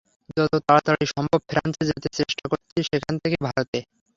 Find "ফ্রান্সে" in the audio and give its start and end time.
1.49-1.83